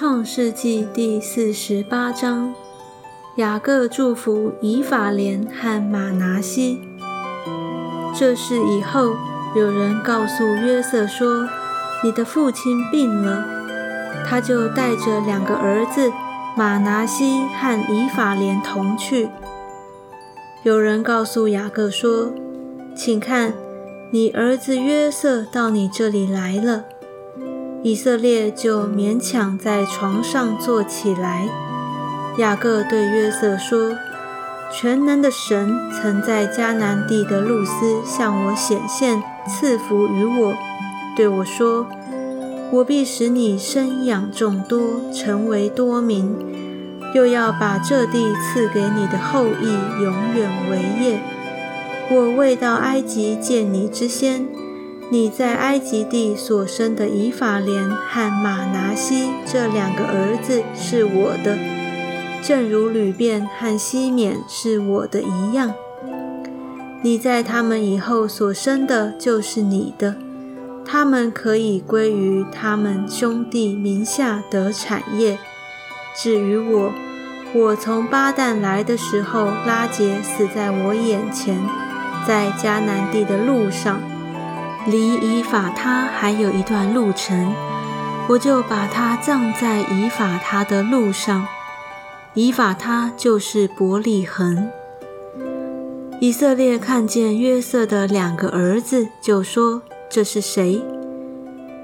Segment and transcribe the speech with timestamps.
[0.00, 2.54] 创世纪第四十八章，
[3.36, 6.80] 雅各祝福以法莲和马拿西。
[8.18, 9.14] 这事以后，
[9.54, 11.46] 有人告诉约瑟说
[12.02, 13.44] ：“你的父亲病了。”
[14.26, 16.10] 他就带着两个儿子
[16.56, 19.28] 马拿西和以法莲同去。
[20.62, 22.32] 有人告诉雅各说
[22.96, 23.52] ：“请看，
[24.12, 26.86] 你儿子约瑟到你这里来了。”
[27.82, 31.48] 以色列就勉强在床上坐起来。
[32.36, 33.96] 雅各对约瑟说
[34.70, 40.54] ：“全能的神曾在迦南地的路斯向我显现，赐福于我，
[41.16, 41.86] 对我说：
[42.70, 44.80] 我必使你生养众多，
[45.12, 46.36] 成为多民，
[47.14, 51.20] 又要把这地赐给你的后裔，永远为业。
[52.10, 54.46] 我未到埃及见你之先。”
[55.12, 61.58] 你在埃及地所生的以法莲和马拿西这两个儿子是我的，
[62.40, 65.74] 正如吕便和西缅是我的一样。
[67.02, 70.14] 你在他们以后所生的就是你的，
[70.84, 75.38] 他们可以归于他们兄弟名下得产业。
[76.14, 76.92] 至于我，
[77.52, 81.58] 我从巴旦来的时候，拉结死在我眼前，
[82.28, 84.00] 在迦南地的路上。
[84.90, 87.54] 离以法他还有一段路程，
[88.28, 91.46] 我就把他葬在以法他的路上。
[92.34, 94.68] 以法他就是伯利恒。
[96.20, 100.82] 以色列看见约瑟的两个儿子，就说：“这是谁？”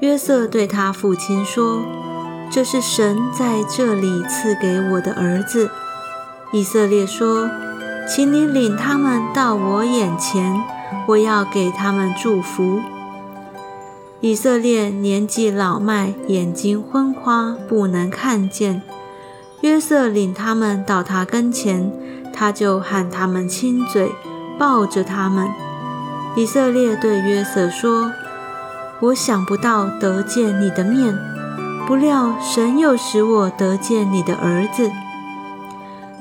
[0.00, 1.82] 约瑟对他父亲说
[2.50, 5.70] ：“这是神在这里赐给我的儿子。”
[6.52, 7.50] 以色列说
[8.08, 10.60] ：“请你领他们到我眼前。”
[11.08, 12.80] 我要给他们祝福。
[14.22, 18.80] 以色列年纪老迈，眼睛昏花，不能看见。
[19.62, 21.92] 约瑟领他们到他跟前，
[22.32, 24.12] 他就喊他们亲嘴，
[24.56, 25.48] 抱着他们。
[26.36, 28.12] 以色列对约瑟说
[29.02, 31.18] ：“我想不到得见你的面，
[31.84, 34.88] 不料神又使我得见你的儿子。”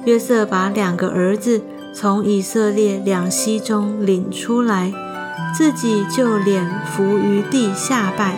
[0.06, 1.62] 约瑟把两个儿子。
[1.94, 4.94] 从以色列两栖中领出来，
[5.54, 8.36] 自己就脸伏于地下拜。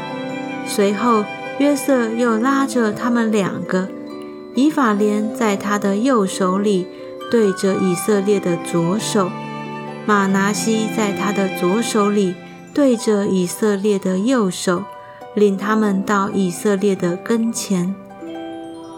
[0.66, 1.25] 随后，
[1.59, 3.88] 约瑟又拉着他们两个，
[4.56, 6.88] 以法莲在他的右手里
[7.29, 9.29] 对着以色列的左手，
[10.06, 12.35] 马拿西在他的左手里
[12.74, 14.84] 对着以色列的右手，
[15.34, 17.94] 领他们到以色列的跟前。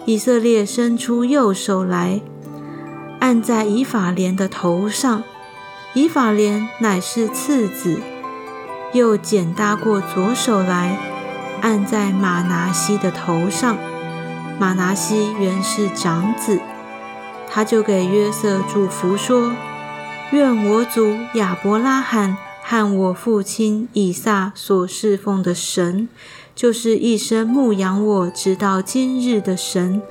[0.06, 2.22] 以色列伸出右手来。
[3.20, 5.24] 按在以法莲的头上，
[5.96, 8.02] 以法莲乃是次子，
[8.92, 11.00] 又剪搭过左手来，
[11.62, 13.78] 按在马拿西的头上。
[14.60, 16.60] 马拿西原是长子，
[17.50, 19.54] 他就给约瑟祝福说
[20.32, 26.10] ：“愿我祖亚伯拉罕和我父亲以撒所侍奉的神，
[26.54, 30.02] 就是一生牧养我直到今日的神。”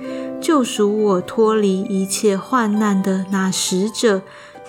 [0.41, 4.21] 救赎我脱离一切患难的那使者，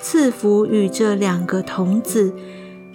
[0.02, 2.34] 赐福与这两个童子，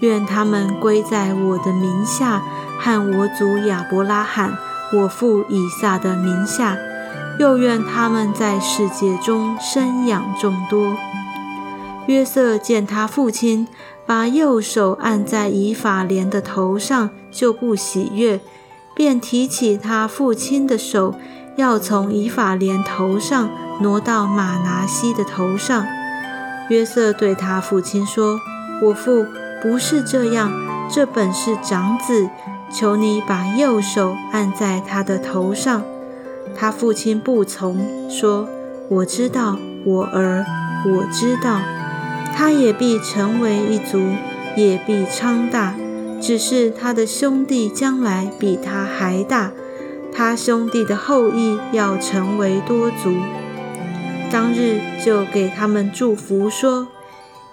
[0.00, 2.42] 愿他们归在我的名下，
[2.78, 4.56] 和我祖亚伯拉罕、
[4.92, 6.76] 我父以撒的名下。
[7.38, 10.94] 又愿他们在世界中生养众多。
[12.06, 13.66] 约瑟见他父亲
[14.04, 18.40] 把右手按在以法莲的头上，就不喜悦，
[18.94, 21.14] 便提起他父亲的手。
[21.56, 23.50] 要从以法莲头上
[23.80, 25.86] 挪到马拿西的头上。
[26.70, 28.38] 约瑟对他父亲说
[28.80, 29.26] ：“我父
[29.60, 30.52] 不是这样，
[30.88, 32.30] 这本是长子，
[32.72, 35.82] 求你把右手按在他的头上。”
[36.56, 38.48] 他父亲不从，说
[38.88, 40.46] ：“我知道，我儿，
[40.86, 41.60] 我知道，
[42.36, 44.00] 他也必成为一族，
[44.56, 45.74] 也必昌大，
[46.20, 49.50] 只是他的兄弟将来比他还大。”
[50.14, 53.14] 他兄弟的后裔要成为多族，
[54.30, 56.86] 当日就给他们祝福说：“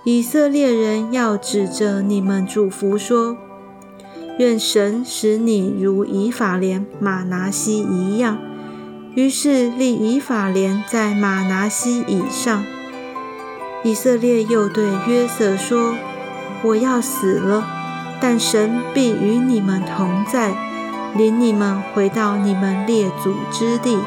[0.06, 3.36] 以色列人要指着你们祝福说，
[4.38, 8.38] 愿神使你如以法莲、马拿西一样。”
[9.16, 12.64] 于是立以法莲在马拿西以上。
[13.84, 15.96] 以色列又对约瑟说
[16.64, 17.66] ：“我要死了，
[18.22, 20.54] 但神必与你们同在。”
[21.16, 23.98] 领你们回到你们列祖之地，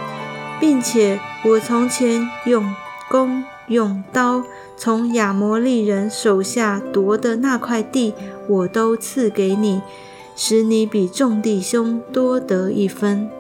[0.61, 2.75] 并且我从前用
[3.09, 4.45] 弓用刀
[4.77, 8.13] 从亚摩利人手下夺的那块地，
[8.47, 9.81] 我都赐给你，
[10.37, 13.31] 使你比众弟兄多得一分。